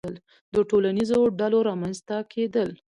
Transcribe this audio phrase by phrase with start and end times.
[0.55, 2.69] •د ټولنیزو ډلو رامنځته کېدل.